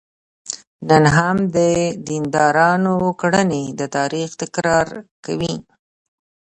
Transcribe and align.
نن 0.89 1.03
هم 1.15 1.37
د 1.55 1.57
دیندارانو 2.07 2.95
کړنې 3.21 3.63
د 3.79 3.81
تاریخ 3.97 4.29
تکرار 4.41 4.87
کوي. 5.25 5.55